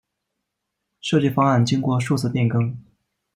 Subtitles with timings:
[0.99, 2.75] 设计方案经过数次变更。